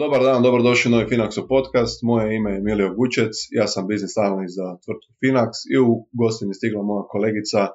[0.00, 2.02] Dobar dan, dobrodošli u novi Finaxu podcast.
[2.02, 6.48] Moje ime je Emilio Gučec, ja sam biznis analist za tvrtku Finax i u gostim
[6.50, 7.68] je stigla moja kolegica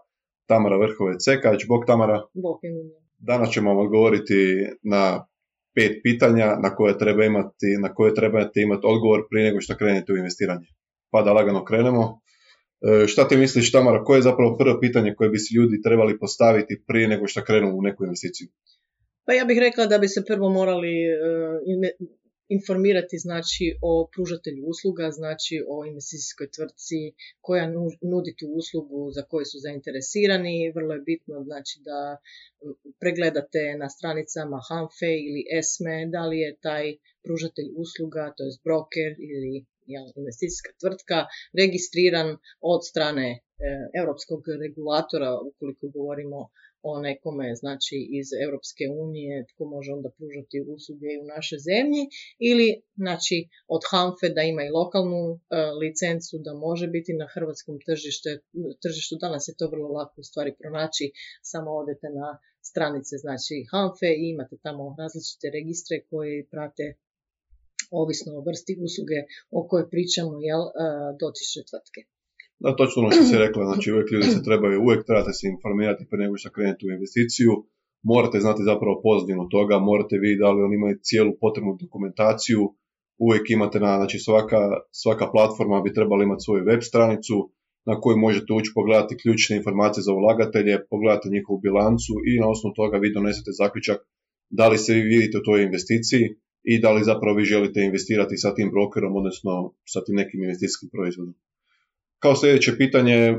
[0.46, 1.68] Tamara Vrhovec-Cekać.
[1.68, 2.22] Bog Tamara.
[2.34, 2.58] Bog
[3.18, 4.40] Danas ćemo vam odgovoriti
[4.84, 5.26] na
[5.76, 10.14] pet pitanja na koje treba imati, na koje trebate imati odgovor prije nego što krenete
[10.14, 10.68] u investiranje.
[11.12, 12.22] Pa da lagano krenemo.
[12.82, 16.20] E, šta ti misliš Tamara, koje je zapravo prvo pitanje koje bi si ljudi trebali
[16.20, 18.48] postaviti prije nego što krenu u neku investiciju?
[19.26, 21.18] Pa ja bih rekla da bi se prvo morali e,
[22.58, 27.00] informirati znači o pružatelju usluga, znači o investicijskoj tvrtci
[27.46, 27.66] koja
[28.12, 30.72] nudi tu uslugu za koju su zainteresirani.
[30.76, 32.00] Vrlo je bitno znači da
[33.00, 36.86] pregledate na stranicama Hanfe ili ESME da li je taj
[37.26, 39.66] pružatelj usluga, to je broker ili
[40.22, 41.18] investicijska tvrtka
[41.62, 42.30] registriran
[42.74, 43.40] od strane e,
[44.02, 46.40] europskog regulatora ukoliko govorimo
[46.84, 52.04] o nekome znači iz Europske unije tko može onda pružati usluge u našoj zemlji
[52.50, 52.68] ili
[53.04, 53.38] znači
[53.76, 55.40] od Hanfe da ima i lokalnu e,
[55.84, 58.30] licencu da može biti na hrvatskom tržište,
[58.84, 59.14] tržištu.
[59.26, 61.06] Danas je to vrlo lako u stvari pronaći,
[61.42, 62.28] samo odete na
[62.70, 66.86] stranice znači Hanfe i imate tamo različite registre koji prate
[68.02, 69.20] ovisno o vrsti usluge
[69.58, 70.72] o kojoj pričamo jel, e,
[71.22, 72.02] dotične tvrtke.
[72.64, 76.08] Da, točno ono što si rekla, znači uvijek ljudi se trebaju, uvijek trebate se informirati
[76.10, 77.52] prije nego što krenete u investiciju,
[78.12, 82.62] morate znati zapravo pozadinu toga, morate vidjeti da li oni imaju cijelu potrebnu dokumentaciju,
[83.26, 84.62] uvijek imate na, znači svaka,
[85.02, 87.38] svaka platforma bi trebala imati svoju web stranicu
[87.90, 92.74] na koju možete ući pogledati ključne informacije za ulagatelje, pogledati njihovu bilancu i na osnovu
[92.80, 94.00] toga vi donesete zaključak
[94.60, 96.26] da li se vi vidite u toj investiciji
[96.72, 99.52] i da li zapravo vi želite investirati sa tim brokerom, odnosno
[99.94, 101.36] sa tim nekim investicijskim proizvodom.
[102.24, 103.38] Kao sljedeće pitanje,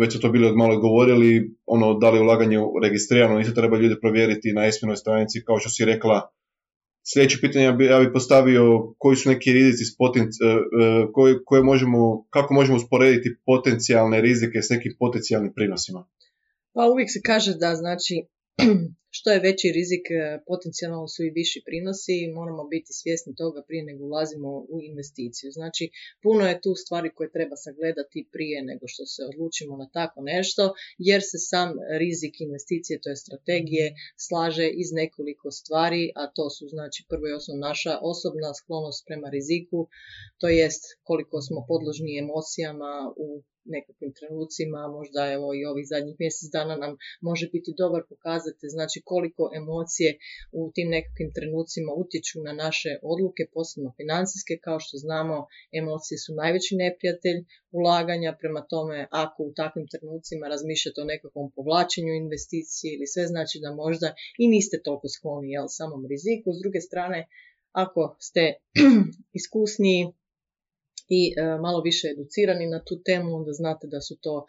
[0.00, 3.94] već su to bili malo govorili, ono da li je ulaganje registrirano, isto treba ljudi
[4.00, 6.30] provjeriti na esminoj stranici, kao što si rekla.
[7.12, 12.54] Sljedeće pitanje ja bih postavio koji su neki rizici e, e, koje, koje možemo, kako
[12.54, 16.06] možemo usporediti potencijalne rizike s nekim potencijalnim prinosima?
[16.72, 18.14] Pa uvijek se kaže da znači
[19.16, 20.16] što je veći rizik, e,
[20.50, 25.48] potencijalno su i viši prinosi i moramo biti svjesni toga prije nego ulazimo u investiciju.
[25.58, 25.84] Znači,
[26.24, 30.62] puno je tu stvari koje treba sagledati prije nego što se odlučimo na tako nešto,
[31.08, 31.68] jer se sam
[32.02, 33.86] rizik investicije, to je strategije,
[34.26, 39.28] slaže iz nekoliko stvari, a to su znači prvo i osnovno naša osobna sklonost prema
[39.36, 39.78] riziku,
[40.40, 42.92] to jest koliko smo podložni emocijama
[43.24, 43.28] u
[43.74, 48.98] nekakvim trenucima, možda evo i ovih zadnjih mjesec dana nam može biti dobar pokazati znači
[49.10, 50.10] koliko emocije
[50.58, 55.36] u tim nekakvim trenucima utječu na naše odluke, posebno financijske, kao što znamo
[55.80, 57.38] emocije su najveći neprijatelj
[57.78, 63.56] ulaganja, prema tome ako u takvim trenucima razmišljate o nekakvom povlačenju investicije ili sve znači
[63.64, 64.08] da možda
[64.42, 66.48] i niste toliko skloni jel, samom riziku.
[66.52, 67.18] S druge strane,
[67.82, 68.42] ako ste
[69.40, 70.02] iskusniji,
[71.08, 74.46] i e, malo više educirani na tu temu, onda znate da su to e,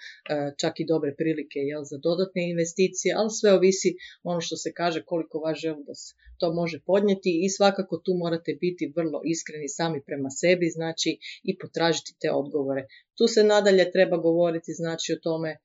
[0.61, 3.89] čak i dobre prilike jel, za dodatne investicije, ali sve ovisi
[4.23, 6.01] ono što se kaže koliko vaš želudac
[6.39, 11.11] to može podnijeti i svakako tu morate biti vrlo iskreni sami prema sebi, znači
[11.43, 12.83] i potražiti te odgovore.
[13.17, 15.57] Tu se nadalje treba govoriti znači o tome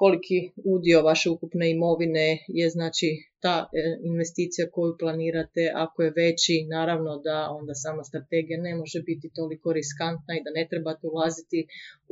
[0.00, 0.38] koliki
[0.74, 3.08] udio vaše ukupne imovine je znači
[3.44, 3.66] ta e,
[4.10, 9.72] investicija koju planirate, ako je veći, naravno da onda sama strategija ne može biti toliko
[9.72, 11.66] riskantna i da ne trebate ulaziti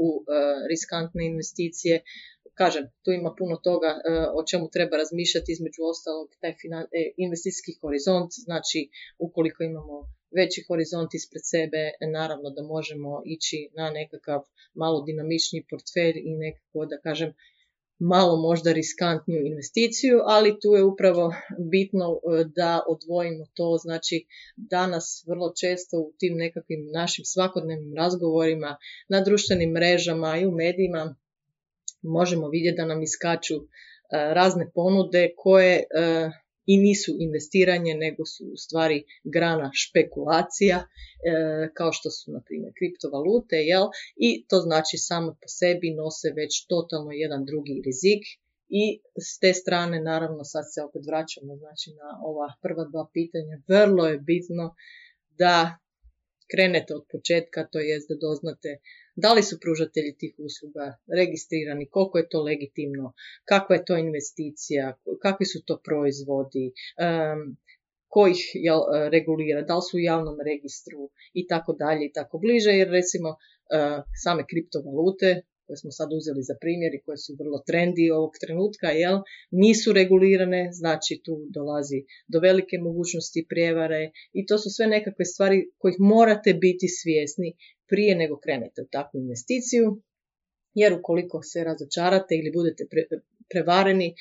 [0.07, 0.23] u e,
[0.71, 1.95] riskantne investicije.
[2.61, 3.99] Kažem, tu ima puno toga e,
[4.39, 6.53] o čemu treba razmišljati, između ostalog taj
[7.25, 8.81] investicijski horizont, znači
[9.27, 9.97] ukoliko imamo
[10.39, 11.83] veći horizont ispred sebe,
[12.19, 14.41] naravno da možemo ići na nekakav
[14.83, 17.31] malo dinamični portfelj i nekako, da kažem,
[17.99, 21.35] malo možda riskantniju investiciju, ali tu je upravo
[21.71, 24.27] bitno e, da odvojimo to, znači
[24.57, 28.77] danas vrlo često u tim nekakvim našim svakodnevnim razgovorima
[29.09, 31.17] na društvenim mrežama i u medijima
[32.03, 33.61] možemo vidjeti da nam iskaču e,
[34.11, 35.85] razne ponude koje e,
[36.67, 40.87] i nisu investiranje, nego su u stvari grana špekulacija, e,
[41.75, 43.87] kao što su, na primjer, kriptovalute, jel?
[44.17, 48.23] I to znači samo po sebi nose već totalno jedan drugi rizik
[48.69, 53.63] i s te strane, naravno, sad se opet vraćamo znači, na ova prva dva pitanja.
[53.69, 54.75] Vrlo je bitno
[55.39, 55.79] da
[56.55, 58.79] krenete od početka, to jest da doznate
[59.17, 60.87] da li su pružatelji tih usluga
[61.19, 63.13] registrirani, koliko je to legitimno,
[63.45, 66.73] kakva je to investicija, kakvi su to proizvodi,
[68.09, 68.81] ko ih jel,
[69.13, 73.37] regulira, da li su u javnom registru i tako dalje i tako bliže, jer recimo
[74.25, 78.89] same kriptovalute koje smo sad uzeli za primjer i koje su vrlo trendi ovog trenutka,
[79.03, 79.17] jel,
[79.51, 81.99] nisu regulirane, znači tu dolazi
[82.29, 87.57] do velike mogućnosti prijevare i to su sve nekakve stvari kojih morate biti svjesni
[87.89, 90.03] prije nego krenete u takvu investiciju,
[90.75, 92.85] jer ukoliko se razočarate ili budete
[93.51, 94.15] prevareni,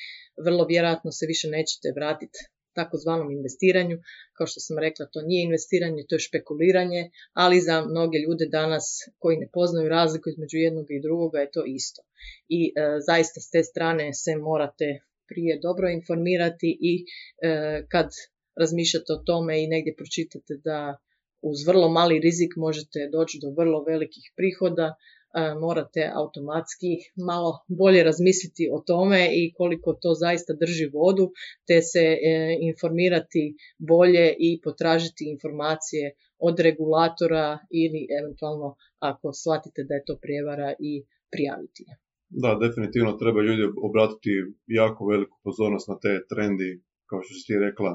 [0.44, 2.38] vrlo vjerojatno se više nećete vratiti
[2.80, 3.96] takozvanom investiranju.
[4.36, 7.02] Kao što sam rekla, to nije investiranje, to je špekuliranje,
[7.32, 8.84] ali za mnoge ljude danas
[9.18, 12.02] koji ne poznaju razliku između jednog i drugoga je to isto.
[12.48, 12.70] I e,
[13.08, 14.88] zaista s te strane se morate
[15.28, 17.06] prije dobro informirati i e,
[17.88, 18.08] kad
[18.56, 20.78] razmišljate o tome i negdje pročitate da
[21.42, 24.94] uz vrlo mali rizik možete doći do vrlo velikih prihoda,
[25.60, 26.92] morate automatski
[27.28, 31.26] malo bolje razmisliti o tome i koliko to zaista drži vodu,
[31.68, 32.16] te se e,
[32.70, 33.42] informirati
[33.78, 36.04] bolje i potražiti informacije
[36.38, 38.68] od regulatora ili eventualno
[38.98, 40.92] ako shvatite da je to prijevara i
[41.32, 41.92] prijaviti je.
[42.42, 44.30] Da, definitivno treba ljudi obratiti
[44.66, 46.70] jako veliku pozornost na te trendi,
[47.08, 47.90] kao što si ti rekla,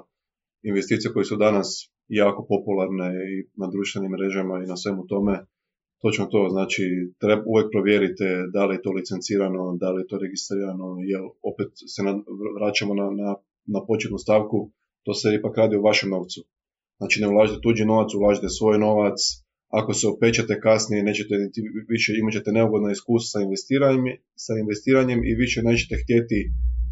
[0.71, 1.69] investicije koje su danas
[2.07, 5.33] jako popularne i na društvenim mrežama i na svemu tome
[6.01, 6.83] Točno to, znači
[7.19, 11.21] treba, uvijek provjerite da li je to licencirano, da li je to registrirano, jer
[11.51, 12.01] opet se
[12.57, 14.71] vraćamo na, na, na početnu stavku,
[15.05, 16.39] to se ipak radi o vašem novcu.
[16.97, 19.17] Znači ne ulažite tuđi novac, ulažite svoj novac,
[19.79, 21.35] ako se opećate kasnije, nećete
[21.89, 24.03] više, imat ćete neugodno iskustvo sa investiranjem,
[24.35, 26.39] sa investiranjem i više nećete htjeti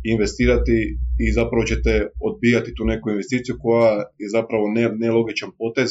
[0.03, 0.77] investirati
[1.25, 3.91] i zapravo ćete odbijati tu neku investiciju koja
[4.21, 4.63] je zapravo
[4.99, 5.89] nelogičan potez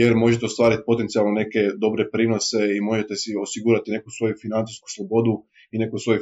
[0.00, 5.34] jer možete ostvariti potencijalno neke dobre prinose i možete si osigurati neku svoju financijsku slobodu
[5.74, 6.20] i neku svoju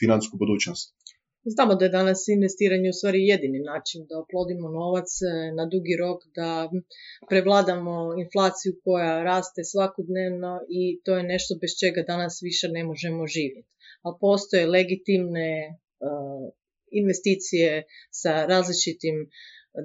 [0.00, 0.86] financijsku budućnost.
[1.54, 5.26] Znamo da je danas investiranje u stvari jedini način da oplodimo novac e,
[5.58, 6.50] na dugi rok, da
[7.30, 7.94] prevladamo
[8.24, 13.70] inflaciju koja raste svakodnevno i to je nešto bez čega danas više ne možemo živjeti.
[14.04, 15.74] Ali postoje legitimne e,
[17.00, 17.70] investicije
[18.10, 19.16] sa različitim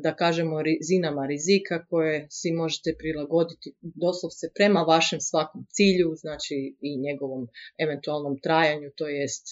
[0.03, 6.97] da kažemo rizinama rizika koje si možete prilagoditi doslovce prema vašem svakom cilju, znači i
[6.97, 7.47] njegovom
[7.77, 9.47] eventualnom trajanju, to jest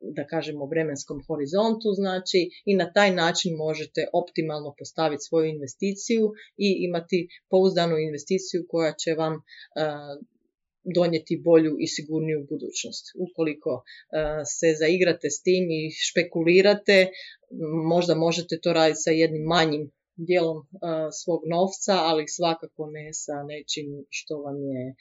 [0.00, 6.76] da kažemo vremenskom horizontu, znači i na taj način možete optimalno postaviti svoju investiciju i
[6.78, 9.42] imati pouzdanu investiciju koja će vam
[10.84, 13.04] donijeti bolju i sigurniju budućnost.
[13.26, 13.84] Ukoliko e,
[14.44, 17.08] se zaigrate s tim i špekulirate,
[17.92, 20.66] možda možete to raditi sa jednim manjim dijelom e,
[21.22, 24.94] svog novca, ali svakako ne sa nečim što vam je e,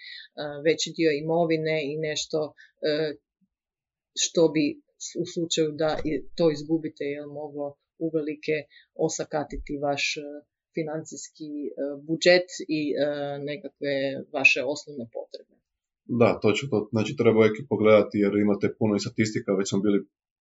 [0.66, 2.54] veći dio imovine i nešto
[4.24, 4.66] što bi
[5.22, 6.00] u slučaju da
[6.38, 8.56] to izgubite je moglo uvelike
[8.96, 10.04] osakatiti vaš
[10.74, 11.52] financijski
[12.08, 12.82] budžet i
[13.50, 13.94] nekakve
[14.34, 15.53] vaše osnovne potrebe.
[16.06, 16.88] Da, točno to.
[16.92, 20.00] Znači treba uvijek pogledati jer imate puno i statistika, već smo bili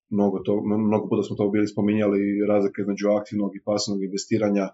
[0.09, 0.53] mnogo, to,
[0.89, 4.65] mnogo puta smo to bili spominjali razlike između aktivnog i pasivnog investiranja.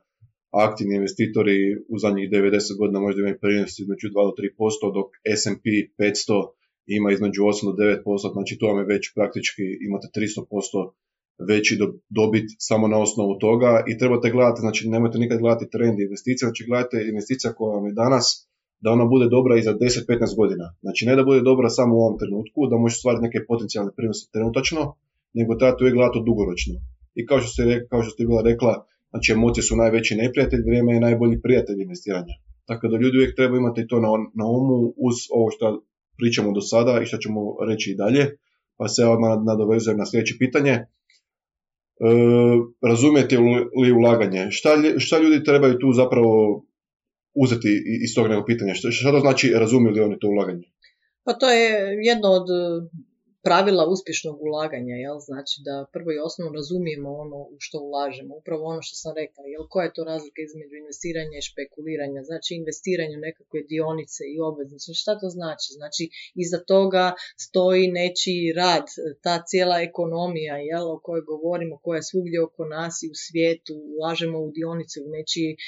[0.52, 1.58] Aktivni investitori
[1.94, 5.08] u zadnjih 90 godina možda imaju prinos između 2 do 3%, dok
[5.42, 5.66] S&P
[5.98, 6.48] 500
[6.98, 10.92] ima između 8 do 9%, znači to vam je već praktički imate 300%
[11.50, 11.78] veći
[12.10, 16.66] dobit samo na osnovu toga i trebate gledati, znači nemojte nikad gledati trend investicija, znači
[16.68, 18.49] gledajte investicija koja vam je danas
[18.82, 20.66] da ona bude dobra i za 10-15 godina.
[20.82, 24.30] Znači ne da bude dobra samo u ovom trenutku, da može stvariti neke potencijalne prinose
[24.34, 24.82] trenutačno,
[25.34, 26.76] nego trebate uvijek gledati dugoročno.
[27.16, 30.94] I kao što ste, kao što ste bila rekla, znači emocije su najveći neprijatelj, vrijeme
[30.94, 32.36] je najbolji prijatelj investiranja.
[32.66, 34.08] Tako da ljudi uvijek treba imati to na,
[34.40, 35.84] na umu uz ovo što
[36.18, 38.24] pričamo do sada i što ćemo reći i dalje.
[38.78, 40.72] Pa se odmah nadovezujem na sljedeće pitanje.
[40.72, 40.86] E,
[42.82, 43.38] razumijete
[43.82, 44.48] li ulaganje?
[44.52, 46.64] Šta, šta ljudi trebaju tu zapravo
[47.34, 48.74] uzeti iz tog nekog pitanja?
[48.74, 50.64] Što, što to znači razumiju oni to ulaganje?
[51.24, 52.48] Pa to je jedno od
[53.48, 55.18] pravila uspješnog ulaganja, jel?
[55.30, 59.44] znači da prvo i osnovno razumijemo ono u što ulažemo, upravo ono što sam rekla,
[59.54, 59.64] jel?
[59.72, 64.88] koja je to razlika između investiranja i špekuliranja, znači investiranje u nekakve dionice i obveznice,
[65.02, 65.70] šta to znači?
[65.80, 66.04] Znači
[66.44, 67.06] iza toga
[67.46, 68.86] stoji nečiji rad,
[69.26, 70.86] ta cijela ekonomija jel?
[70.96, 75.10] o kojoj govorimo, koja je svugdje oko nas i u svijetu, ulažemo u dionice, u
[75.18, 75.60] nečiji uh,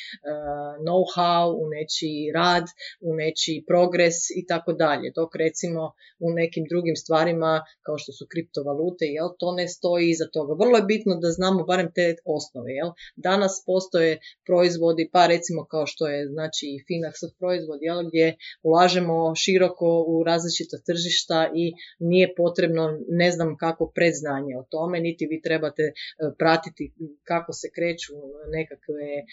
[0.86, 2.66] know-how, u nečiji rad,
[3.08, 5.82] u nečiji progres i tako dalje, dok recimo
[6.26, 10.54] u nekim drugim stvarima kao što su kriptovalute, jel, to ne stoji iza toga.
[10.64, 12.90] Vrlo je bitno da znamo barem te osnove, jel.
[13.16, 20.06] Danas postoje proizvodi, pa recimo kao što je znači Finaxov proizvod, jel, gdje ulažemo široko
[20.08, 25.84] u različita tržišta i nije potrebno ne znam kako predznanje o tome, niti vi trebate
[25.84, 25.94] e,
[26.38, 28.14] pratiti kako se kreću
[28.58, 29.24] nekakve e,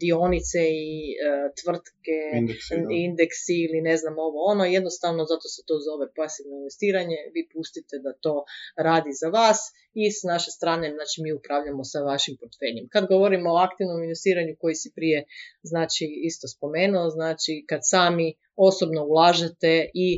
[0.00, 1.16] dionice i e,
[1.60, 2.74] tvrtke, Indeksi,
[3.08, 7.98] indeksi ili ne znam ovo ono, jednostavno zato se to zove pasivno investiranje, vi pustite
[8.04, 8.44] da to
[8.76, 9.60] radi za vas
[9.94, 12.88] i s naše strane znači mi upravljamo sa vašim portfeljem.
[12.92, 15.24] Kad govorimo o aktivnom investiranju koji si prije
[15.62, 20.08] znači isto spomenuo, znači kad sami osobno ulažete i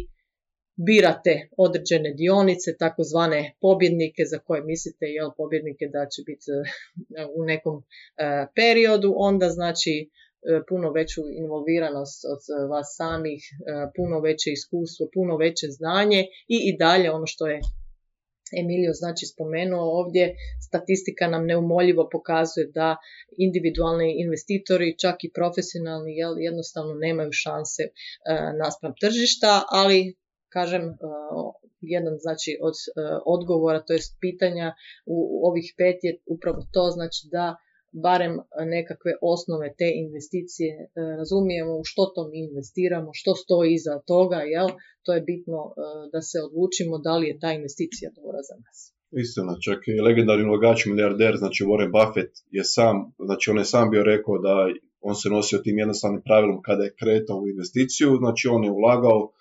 [0.77, 7.45] birate određene dionice, takozvane pobjednike za koje mislite jel pobjednike da će biti eh, u
[7.45, 10.11] nekom eh, periodu, onda znači
[10.69, 13.43] puno veću involviranost od vas samih,
[13.97, 17.61] puno veće iskustvo, puno veće znanje i i dalje ono što je
[18.61, 20.35] Emilio znači spomenuo ovdje,
[20.69, 22.97] statistika nam neumoljivo pokazuje da
[23.39, 27.83] individualni investitori, čak i profesionalni, jednostavno nemaju šanse
[28.63, 30.17] naspram tržišta, ali
[30.49, 30.83] kažem,
[31.81, 32.75] jedan znači od
[33.27, 34.75] odgovora, to jest pitanja
[35.07, 37.57] u ovih pet je upravo to, znači da
[37.93, 38.39] barem
[38.77, 44.69] nekakve osnove te investicije razumijemo u što to mi investiramo, što stoji iza toga, jel?
[45.05, 45.59] To je bitno
[46.13, 48.79] da se odlučimo da li je ta investicija dobra za nas.
[49.25, 53.91] Istina, čak i legendarni ulagač milijarder, znači Warren Buffett je sam, znači on je sam
[53.91, 54.55] bio rekao da
[55.01, 59.33] on se nosio tim jednostavnim pravilom kada je kretao u investiciju, znači on je ulagao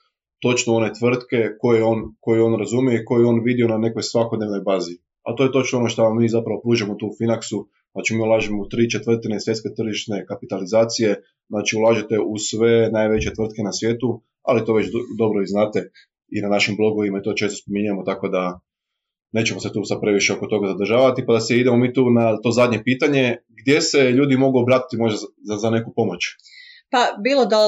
[0.41, 4.61] točno one tvrtke koje on, koje on razumije i koje on vidio na nekoj svakodnevnoj
[4.61, 4.95] bazi.
[5.23, 8.61] A to je točno ono što mi zapravo pružamo tu u Finaxu, znači mi ulažemo
[8.61, 11.15] u tri četvrtine svjetske tržišne kapitalizacije,
[11.49, 14.87] znači ulažete u sve najveće tvrtke na svijetu, ali to već
[15.17, 15.89] dobro i znate.
[16.35, 18.59] I na našim blogovima i to često spominjamo, tako da
[19.31, 22.37] nećemo se tu sad previše oko toga zadržavati, pa da se idemo mi tu na
[22.41, 26.19] to zadnje pitanje, gdje se ljudi mogu obratiti možda za, za neku pomoć?
[26.93, 27.61] Pa bilo da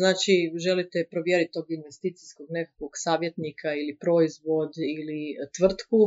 [0.00, 0.34] znači
[0.66, 5.20] želite provjeriti tog investicijskog nekakvog savjetnika ili proizvod ili
[5.56, 6.00] tvrtku,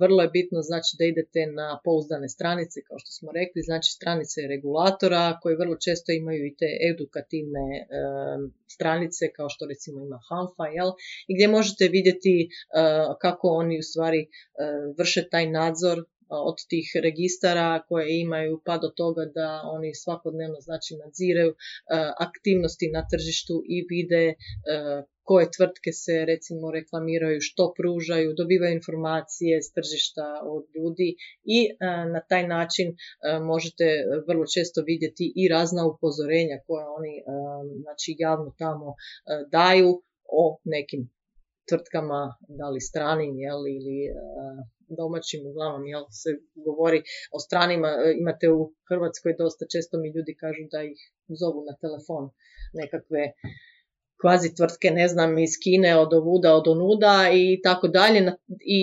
[0.00, 4.40] vrlo je bitno znači da idete na pouzdane stranice kao što smo rekli, znači stranice
[4.54, 7.68] regulatora koji vrlo često imaju i te edukativne
[8.74, 10.90] stranice kao što recimo ima Hanfa, jel?
[11.28, 12.48] i gdje možete vidjeti
[13.20, 14.20] kako oni u stvari
[14.98, 15.98] vrše taj nadzor
[16.30, 21.54] od tih registara koje imaju pa do toga da oni svakodnevno znači nadziraju
[22.18, 24.34] aktivnosti na tržištu i vide
[25.28, 31.58] koje tvrtke se recimo reklamiraju, što pružaju, dobivaju informacije s tržišta od ljudi i
[32.14, 32.96] na taj način
[33.42, 33.84] možete
[34.28, 37.14] vrlo često vidjeti i razna upozorenja koje oni
[37.82, 38.94] znači javno tamo
[39.50, 40.02] daju
[40.42, 41.10] o nekim
[41.68, 43.98] tvrtkama, da li stranim jel, ili
[44.88, 46.30] domaćim, uglavnom jel, se
[46.66, 47.02] govori
[47.36, 50.98] o stranima, e, imate u Hrvatskoj dosta često mi ljudi kažu da ih
[51.40, 52.24] zovu na telefon
[52.72, 53.22] nekakve
[54.20, 58.20] kvazi tvrtke, ne znam, iz Kine, od ovuda, od onuda i tako dalje.
[58.80, 58.82] I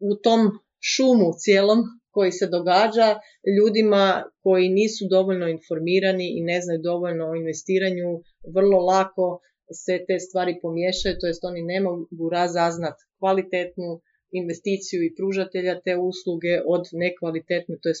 [0.00, 0.40] u tom
[0.80, 1.78] šumu cijelom
[2.10, 3.08] koji se događa
[3.56, 8.22] ljudima koji nisu dovoljno informirani i ne znaju dovoljno o investiranju,
[8.54, 9.40] vrlo lako
[9.72, 15.96] se te stvari pomiješaju, to jest oni ne mogu razaznat kvalitetnu investiciju i pružatelja te
[15.96, 17.94] usluge od nekvalitetne, to je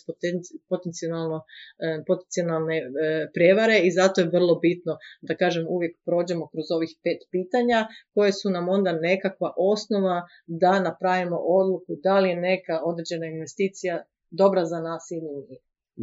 [0.68, 1.38] potencijalno,
[1.78, 2.86] e, potencijalne e,
[3.34, 4.92] prevare i zato je vrlo bitno
[5.28, 10.80] da kažem uvijek prođemo kroz ovih pet pitanja koje su nam onda nekakva osnova da
[10.88, 15.60] napravimo odluku da li je neka određena investicija dobra za nas ili nije.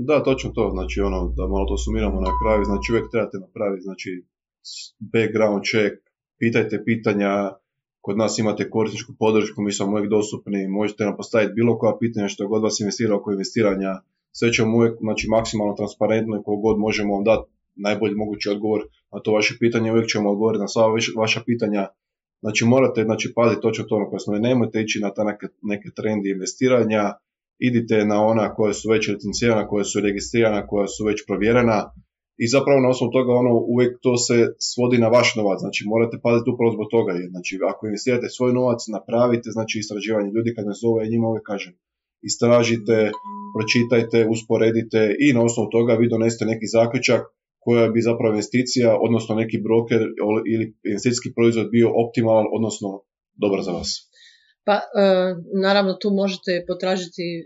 [0.08, 3.88] Da, točno to, znači ono, da malo to sumiramo na kraju, znači uvijek trebate napraviti,
[3.90, 4.10] znači
[5.00, 5.96] background check,
[6.40, 7.52] pitajte pitanja,
[8.06, 12.28] Kod nas imate korisničku podršku, mi smo uvijek dostupni, možete nam postaviti bilo koja pitanja
[12.28, 13.92] što god vas investira oko investiranja.
[14.32, 18.82] Sve ćemo uvijek znači, maksimalno transparentno i koliko god možemo vam dati najbolji mogući odgovor
[19.14, 20.84] na to vaše pitanje, uvijek ćemo odgovoriti na sva
[21.18, 21.88] vaša pitanja.
[22.42, 25.90] Znači morate znači, paziti točno to ono koje smo, nemojte ići na ta neke, neke
[25.96, 27.14] trendi investiranja,
[27.60, 31.92] idite na ona koja su već licencirana, koja su registrirana, koja su već provjerena,
[32.44, 34.38] i zapravo na osnovu toga ono uvijek to se
[34.70, 38.52] svodi na vaš novac, znači morate paziti upravo zbog toga, jer znači ako investirate svoj
[38.60, 41.74] novac, napravite znači istraživanje ljudi kad me zove i njima uvijek kažem
[42.32, 43.12] istražite,
[43.56, 47.22] pročitajte, usporedite i na osnovu toga vi donesete neki zaključak
[47.60, 50.02] koja bi zapravo investicija, odnosno neki broker
[50.54, 52.90] ili investicijski proizvod bio optimalan, odnosno
[53.44, 53.90] dobar za vas.
[54.68, 54.82] Pa, e,
[55.66, 57.44] naravno, tu možete potražiti e,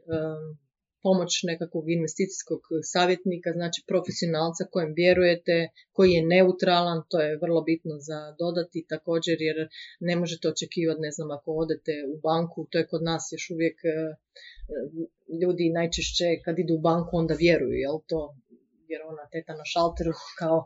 [1.04, 7.96] pomoć nekakvog investicijskog savjetnika, znači profesionalca kojem vjerujete, koji je neutralan, to je vrlo bitno
[8.00, 9.58] za dodati također jer
[10.00, 13.78] ne možete očekivati, ne znam, ako odete u banku, to je kod nas još uvijek
[13.86, 13.90] e,
[15.42, 18.36] ljudi najčešće kad idu u banku onda vjeruju, jel to
[18.94, 20.58] jer ona teta na šalteru kao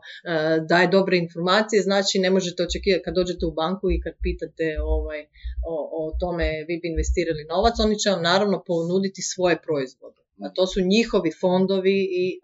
[0.70, 5.20] daje dobre informacije, znači ne možete očekivati kad dođete u banku i kad pitate ovaj,
[5.72, 10.13] o, o tome vi bi investirali novac, oni će vam naravno ponuditi svoje proizvode.
[10.54, 12.38] To su njihovi fondovi i e,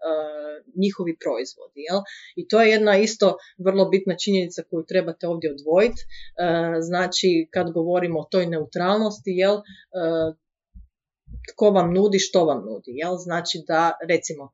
[0.75, 1.79] njihovi proizvodi.
[1.89, 2.01] Jel?
[2.35, 6.01] I to je jedna isto vrlo bitna činjenica koju trebate ovdje odvojiti.
[6.01, 6.05] E,
[6.81, 9.57] znači, kad govorimo o toj neutralnosti, jel,
[11.53, 12.91] tko vam nudi, što vam nudi.
[13.01, 13.15] Jel?
[13.15, 14.51] Znači da, recimo,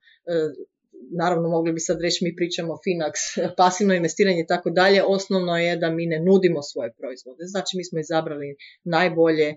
[1.11, 3.15] naravno mogli bi sad reći mi pričamo Finax,
[3.61, 7.43] pasivno investiranje i tako dalje, osnovno je da mi ne nudimo svoje proizvode.
[7.45, 9.55] Znači mi smo izabrali najbolje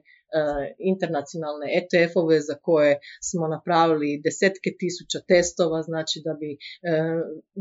[0.79, 6.57] internacionalne ETF-ove za koje smo napravili desetke tisuća testova, znači da bi e,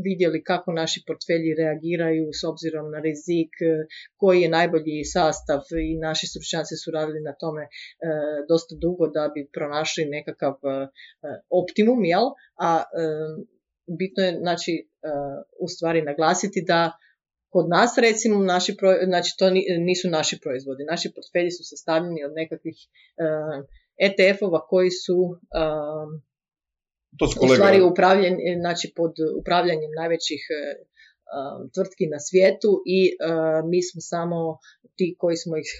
[0.06, 3.70] vidjeli kako naši portfelji reagiraju s obzirom na rizik, e,
[4.16, 5.60] koji je najbolji sastav
[5.90, 7.62] i naši stručnjaci su radili na tome
[8.48, 10.54] dosta dugo da bi pronašli nekakav
[11.60, 12.26] optimum, jel?
[12.68, 12.82] A
[13.98, 14.88] bitno je znači
[15.60, 16.92] u stvari naglasiti da
[17.52, 18.72] Kod nas recimo naši
[19.04, 19.50] znači to
[19.88, 20.84] nisu naši proizvodi.
[20.84, 22.86] Naši portfelji su sastavljeni od nekakvih uh,
[23.24, 25.18] eh, ETF-ova koji su
[25.60, 26.08] uh,
[27.18, 27.78] to su u stvari
[28.60, 30.90] znači pod upravljanjem najvećih uh,
[31.74, 33.00] tvrtki na svijetu i
[33.70, 34.58] mi smo samo
[34.96, 35.70] ti koji smo ih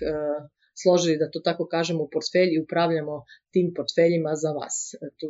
[0.83, 3.15] složili, da to tako kažemo, u portfelji i upravljamo
[3.55, 4.77] tim portfeljima za vas.
[5.19, 5.27] Tu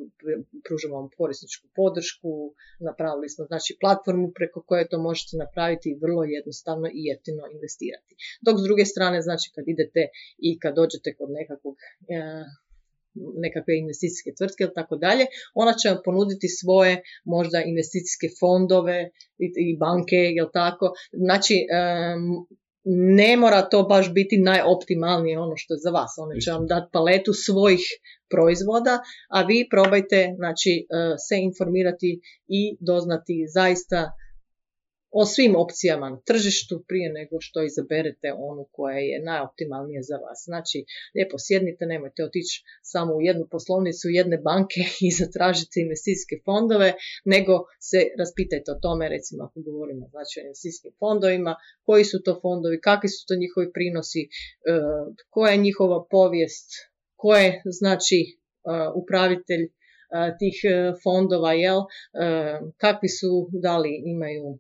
[0.67, 2.31] pružamo vam korisničku podršku,
[2.89, 8.13] napravili smo znači platformu preko koje to možete napraviti i vrlo jednostavno i jeftino investirati.
[8.47, 10.03] Dok s druge strane, znači kad idete
[10.39, 11.75] i kad dođete kod nekakvog
[12.15, 12.19] e,
[13.15, 19.77] nekakve investicijske tvrtke ili tako dalje, ona će vam ponuditi svoje možda investicijske fondove i,
[19.85, 20.87] banke, jel tako?
[21.13, 21.55] Znači,
[22.85, 26.11] ne mora to baš biti najoptimalnije ono što je za vas.
[26.19, 27.85] One će vam dati paletu svojih
[28.31, 28.99] proizvoda,
[29.31, 30.85] a vi probajte znači, e,
[31.29, 34.13] se informirati i doznati zaista
[35.13, 40.39] o svim opcijama na tržištu prije nego što izaberete onu koja je najoptimalnija za vas.
[40.45, 46.95] Znači, lijepo sjednite, nemojte otići samo u jednu poslovnicu jedne banke i zatražite investicijske fondove,
[47.25, 47.53] nego
[47.89, 51.53] se raspitajte o tome, recimo ako govorimo znači, o investicijskim fondovima,
[51.87, 54.29] koji su to fondovi, kakvi su to njihovi prinosi, e,
[55.31, 56.69] koja je njihova povijest,
[57.17, 58.31] ko je znači e,
[59.01, 59.71] upravitelj e,
[60.39, 60.57] tih
[61.03, 61.81] fondova, jel,
[62.77, 64.59] kakvi su, da li imaju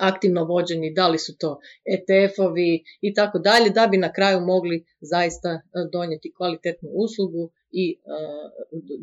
[0.00, 1.58] aktivno vođeni, da li su to
[1.94, 5.60] ETF-ovi i tako dalje, da bi na kraju mogli zaista e,
[5.92, 7.98] donijeti kvalitetnu uslugu i e,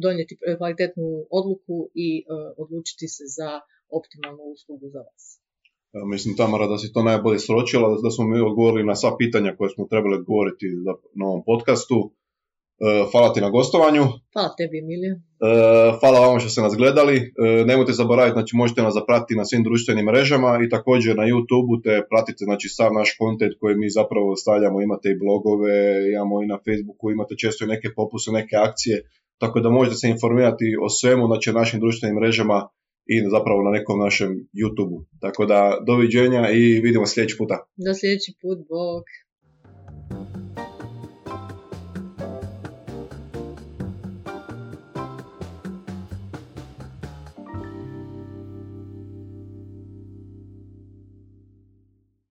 [0.01, 2.23] donijeti kvalitetnu odluku i e,
[2.57, 3.49] odlučiti se za
[3.97, 5.41] optimalnu uslugu za vas.
[6.13, 9.69] Mislim, Tamara, da si to najbolje sročila, da smo mi odgovorili na sva pitanja koje
[9.69, 10.65] smo trebali odgovoriti
[11.19, 12.11] na ovom podcastu.
[12.79, 14.03] E, hvala ti na gostovanju.
[14.33, 15.13] Hvala tebi, Emilija.
[15.15, 15.19] E,
[15.99, 17.15] hvala vam što ste nas gledali.
[17.17, 21.83] E, nemojte zaboraviti, znači možete nas zapratiti na svim društvenim mrežama i također na YouTube
[21.83, 24.81] te pratite znači sav naš kontent koji mi zapravo stavljamo.
[24.81, 25.75] Imate i blogove,
[26.13, 28.95] imamo i na Facebooku, imate često i neke popuse, neke akcije.
[29.37, 32.67] Tako da možete se informirati o svemu, znači našim društvenim mrežama
[33.05, 34.97] i zapravo na nekom našem YouTube-u.
[35.21, 37.55] Tako da doviđenja i vidimo sljedeći puta.
[37.85, 39.05] Do sljedeći put, bok.